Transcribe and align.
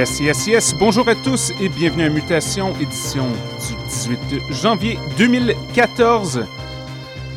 Yes, 0.00 0.18
yes, 0.18 0.46
yes. 0.46 0.74
Bonjour 0.78 1.06
à 1.10 1.14
tous 1.14 1.52
et 1.60 1.68
bienvenue 1.68 2.04
à 2.04 2.08
Mutation, 2.08 2.74
édition 2.80 3.26
du 3.28 3.74
18 3.90 4.18
janvier 4.50 4.98
2014. 5.18 6.46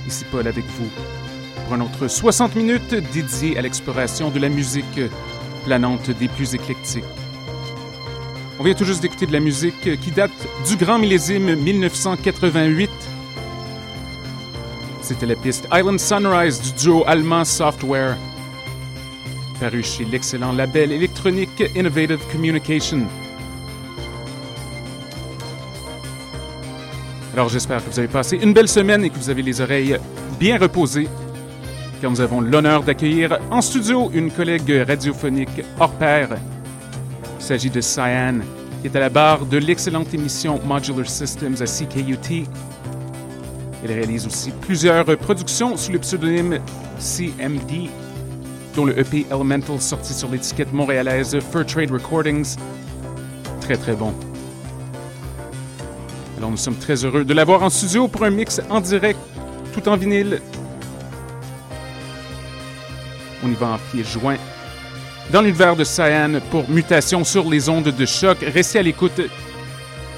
Ici 0.07 0.23
Paul 0.31 0.47
avec 0.47 0.63
vous 0.63 0.89
pour 1.65 1.73
un 1.73 1.81
autre 1.81 2.07
60 2.07 2.55
minutes 2.55 2.95
dédié 3.11 3.57
à 3.57 3.61
l'exploration 3.61 4.29
de 4.29 4.39
la 4.39 4.47
musique 4.47 5.01
planante 5.65 6.09
des 6.11 6.29
plus 6.29 6.55
éclectiques. 6.55 7.03
On 8.57 8.63
vient 8.63 8.75
tout 8.75 8.85
juste 8.85 9.01
d'écouter 9.01 9.25
de 9.25 9.33
la 9.33 9.41
musique 9.41 9.99
qui 9.99 10.11
date 10.11 10.31
du 10.65 10.77
grand 10.77 10.99
millésime 10.99 11.55
1988. 11.55 12.89
C'était 15.01 15.25
la 15.25 15.35
piste 15.35 15.67
Island 15.69 15.99
Sunrise 15.99 16.61
du 16.61 16.71
duo 16.81 17.03
allemand 17.07 17.43
Software 17.43 18.15
paru 19.59 19.83
chez 19.83 20.05
l'excellent 20.05 20.51
label 20.51 20.91
électronique 20.91 21.63
Innovative 21.75 22.19
Communication. 22.31 23.07
Alors 27.33 27.49
j'espère 27.49 27.83
que 27.83 27.89
vous 27.89 27.99
avez 27.99 28.07
passé 28.07 28.37
une 28.41 28.53
belle 28.53 28.67
semaine 28.67 29.03
et 29.03 29.09
que 29.09 29.17
vous 29.17 29.29
avez 29.29 29.41
les 29.41 29.59
oreilles 29.61 29.97
bien 30.39 30.57
reposées, 30.57 31.07
car 32.01 32.11
nous 32.11 32.21
avons 32.21 32.41
l'honneur 32.41 32.83
d'accueillir 32.83 33.39
en 33.49 33.61
studio 33.61 34.11
une 34.13 34.31
collègue 34.31 34.83
radiophonique 34.87 35.63
hors 35.79 35.93
pair. 35.93 36.29
Il 37.39 37.43
s'agit 37.43 37.69
de 37.69 37.81
Cyan, 37.81 38.39
qui 38.81 38.87
est 38.87 38.95
à 38.95 38.99
la 38.99 39.09
barre 39.09 39.45
de 39.45 39.57
l'excellente 39.57 40.13
émission 40.13 40.59
Modular 40.65 41.07
Systems 41.07 41.55
à 41.59 41.65
CKUT. 41.65 42.45
Elle 43.83 43.91
réalise 43.91 44.27
aussi 44.27 44.51
plusieurs 44.61 45.05
productions 45.17 45.75
sous 45.75 45.91
le 45.91 45.99
pseudonyme 45.99 46.59
CMD 46.99 47.89
le 48.81 48.97
EP 48.97 49.25
Elemental 49.29 49.79
sorti 49.79 50.13
sur 50.13 50.29
l'étiquette 50.29 50.73
montréalaise 50.73 51.37
Fur 51.51 51.65
Trade 51.65 51.91
Recordings. 51.91 52.55
Très 53.61 53.77
très 53.77 53.93
bon. 53.93 54.13
Alors 56.37 56.49
nous 56.49 56.57
sommes 56.57 56.77
très 56.77 57.05
heureux 57.05 57.23
de 57.23 57.33
l'avoir 57.33 57.61
en 57.61 57.69
studio 57.69 58.07
pour 58.07 58.23
un 58.23 58.31
mix 58.31 58.61
en 58.69 58.81
direct, 58.81 59.19
tout 59.73 59.87
en 59.87 59.95
vinyle. 59.95 60.41
On 63.43 63.49
y 63.49 63.53
va 63.53 63.73
en 63.73 63.77
pied 63.91 64.03
joint. 64.03 64.37
Dans 65.31 65.41
l'univers 65.41 65.75
de 65.75 65.83
Cyan 65.83 66.41
pour 66.49 66.69
mutation 66.69 67.23
sur 67.23 67.49
les 67.49 67.69
ondes 67.69 67.93
de 67.95 68.05
choc, 68.05 68.39
restez 68.41 68.79
à 68.79 68.83
l'écoute 68.83 69.21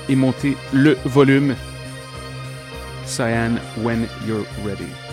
et 0.08 0.16
montez 0.16 0.56
le 0.74 0.98
volume. 1.06 1.56
Cyan, 3.06 3.60
when 3.84 4.08
you're 4.26 4.46
ready. 4.66 5.05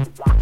Wow. 0.00 0.39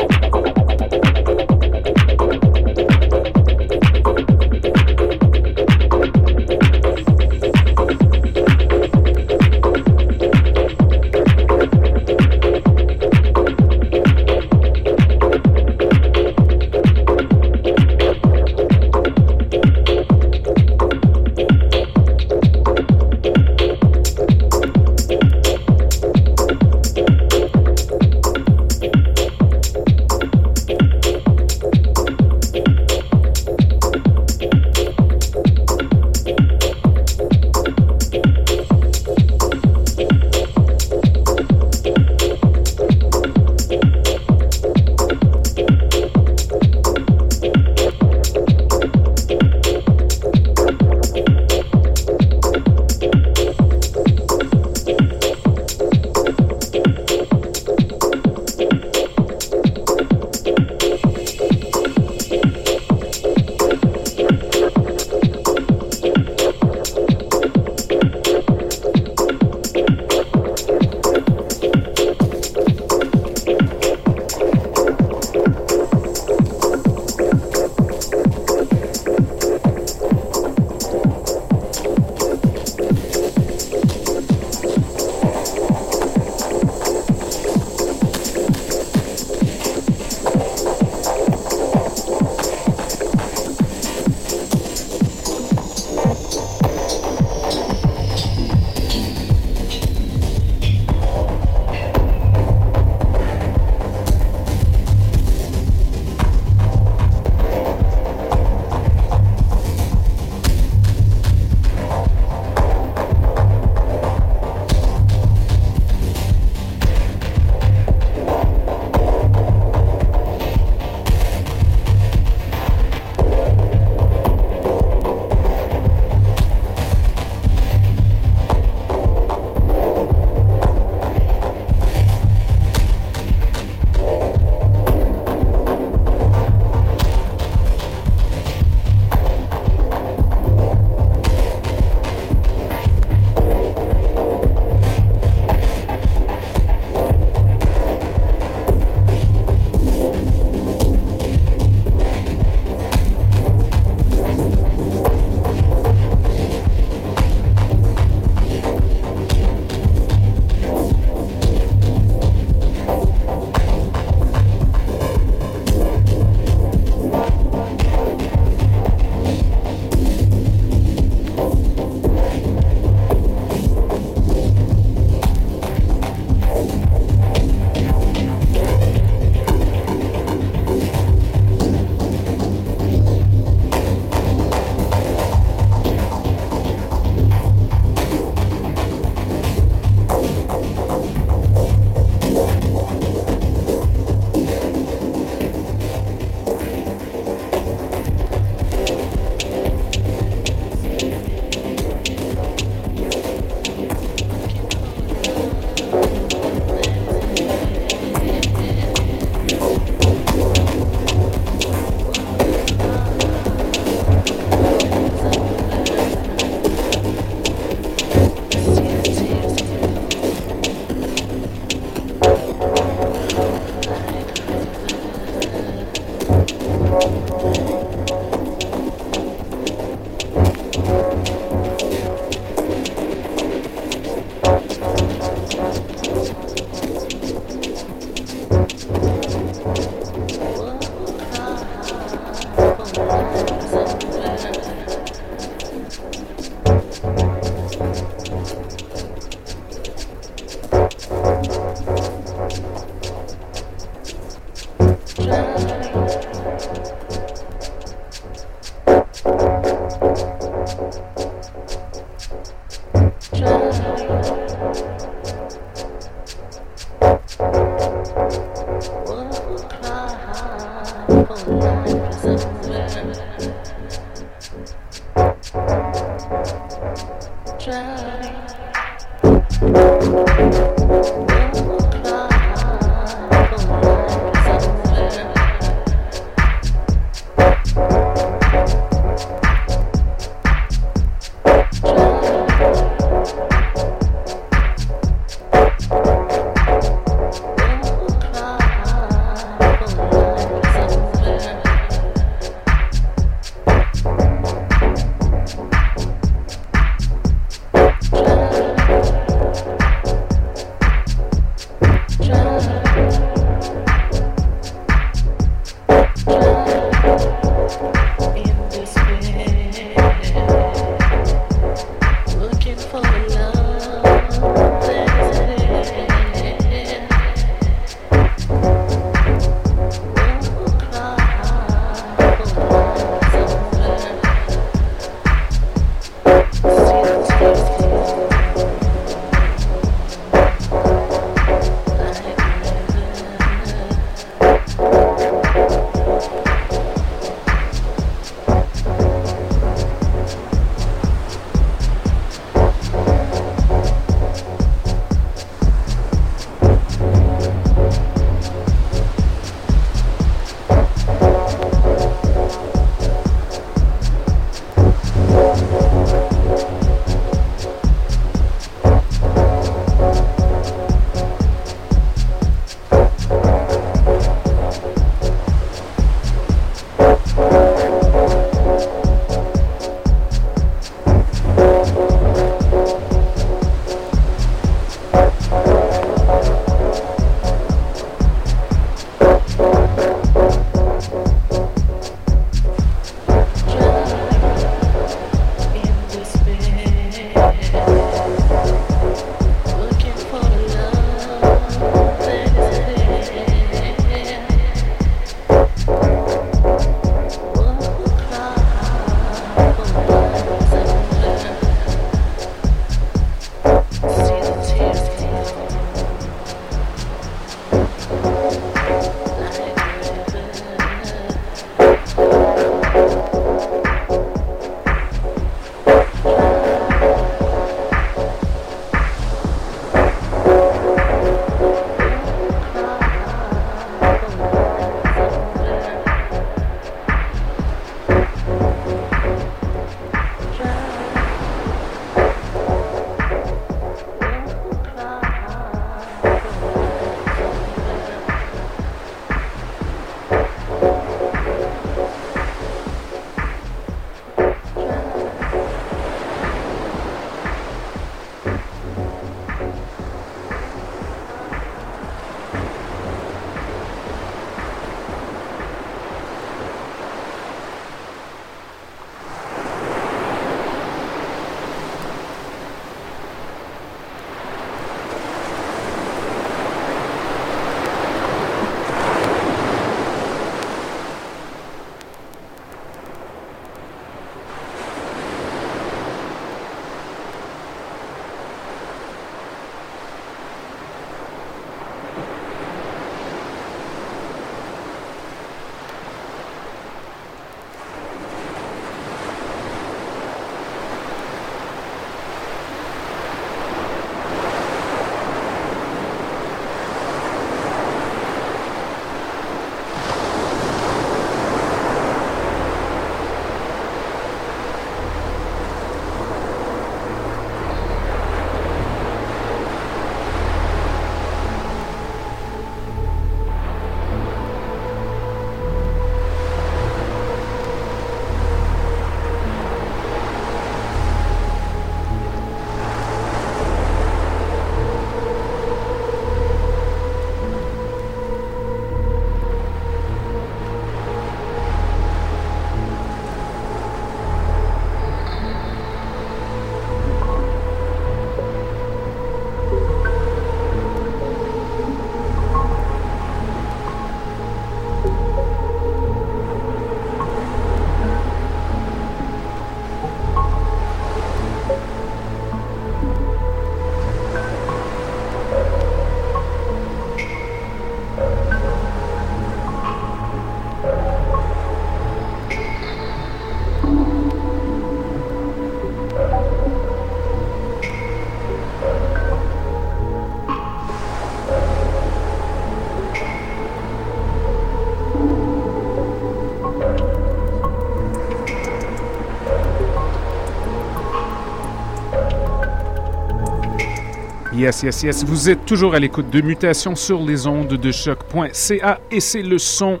Yes, 594.64 594.82
yes, 594.82 595.02
yes. 595.02 595.24
Vous 595.26 595.50
êtes 595.50 595.66
toujours 595.66 595.94
à 595.94 595.98
l'écoute 595.98 596.30
de 596.30 596.40
Mutation 596.40 596.94
sur 596.94 597.20
les 597.20 597.46
ondes 597.46 597.74
de 597.74 597.92
choc.ca 597.92 598.98
et 599.10 599.20
c'est 599.20 599.42
le 599.42 599.58
son 599.58 600.00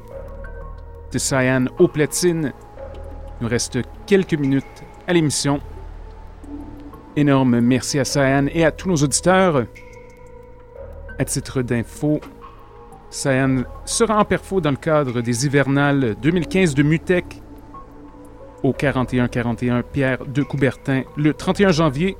de 1.12 1.18
Cyan 1.18 1.66
au 1.78 1.86
platine. 1.86 2.54
Il 3.38 3.42
nous 3.42 3.48
reste 3.50 3.80
quelques 4.06 4.32
minutes 4.32 4.64
à 5.06 5.12
l'émission. 5.12 5.60
Énorme 7.14 7.60
merci 7.60 7.98
à 7.98 8.06
Cyan 8.06 8.46
et 8.54 8.64
à 8.64 8.72
tous 8.72 8.88
nos 8.88 8.96
auditeurs. 8.96 9.66
À 11.18 11.26
titre 11.26 11.60
d'info, 11.60 12.22
Cyan 13.10 13.64
sera 13.84 14.18
en 14.18 14.24
perfo 14.24 14.62
dans 14.62 14.70
le 14.70 14.78
cadre 14.78 15.20
des 15.20 15.44
hivernales 15.44 16.16
2015 16.22 16.74
de 16.74 16.82
Mutec 16.82 17.42
au 18.62 18.72
4141 18.72 19.82
Pierre 19.82 20.24
de 20.24 20.42
Coubertin 20.42 21.02
le 21.18 21.34
31 21.34 21.70
janvier 21.70 22.16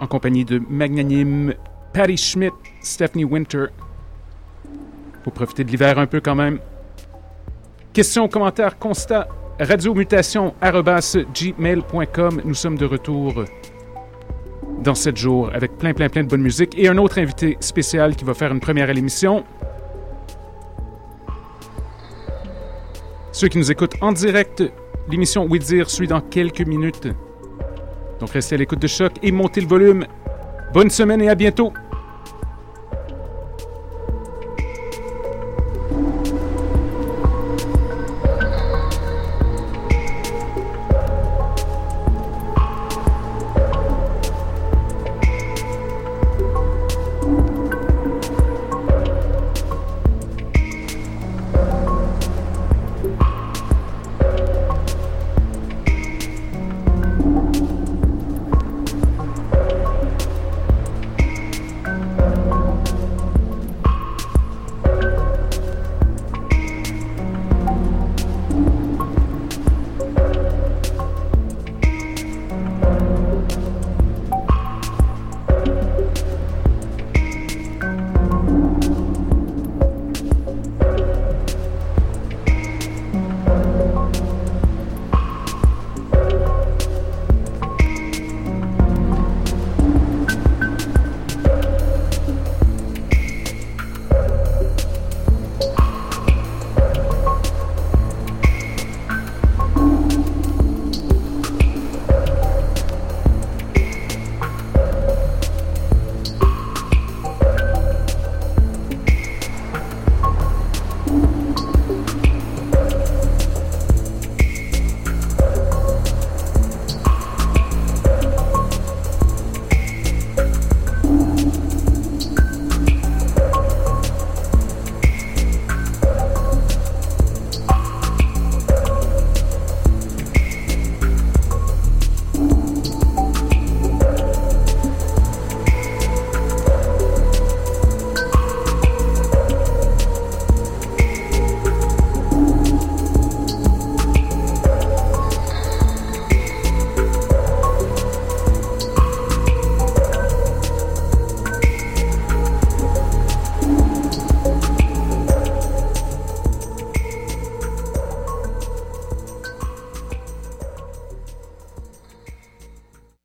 en 0.00 0.06
compagnie 0.06 0.44
de 0.44 0.60
magnanime 0.68 1.54
Patty 1.92 2.16
Schmidt, 2.16 2.54
Stephanie 2.80 3.24
Winter. 3.24 3.66
Pour 5.24 5.32
profiter 5.32 5.64
de 5.64 5.70
l'hiver 5.70 5.98
un 5.98 6.06
peu 6.06 6.20
quand 6.20 6.34
même. 6.34 6.58
Questions, 7.92 8.28
commentaires, 8.28 8.78
constats, 8.78 9.28
radiomutation 9.58 10.54
gmail.com. 10.62 12.42
Nous 12.44 12.54
sommes 12.54 12.76
de 12.76 12.84
retour 12.84 13.44
dans 14.82 14.94
7 14.94 15.16
jours 15.16 15.50
avec 15.54 15.78
plein, 15.78 15.94
plein, 15.94 16.08
plein 16.08 16.22
de 16.22 16.28
bonne 16.28 16.42
musique 16.42 16.78
et 16.78 16.88
un 16.88 16.98
autre 16.98 17.18
invité 17.18 17.56
spécial 17.60 18.14
qui 18.14 18.24
va 18.24 18.34
faire 18.34 18.52
une 18.52 18.60
première 18.60 18.90
à 18.90 18.92
l'émission. 18.92 19.44
Ceux 23.32 23.48
qui 23.48 23.58
nous 23.58 23.70
écoutent 23.70 23.96
en 24.00 24.12
direct, 24.12 24.62
l'émission 25.08 25.46
Oui 25.48 25.60
suit 25.86 26.06
dans 26.06 26.20
quelques 26.20 26.66
minutes. 26.66 27.08
Donc 28.20 28.30
restez 28.30 28.54
à 28.54 28.58
l'écoute 28.58 28.80
de 28.80 28.86
choc 28.86 29.12
et 29.22 29.32
montez 29.32 29.60
le 29.60 29.66
volume. 29.66 30.06
Bonne 30.72 30.90
semaine 30.90 31.22
et 31.22 31.28
à 31.28 31.34
bientôt! 31.34 31.72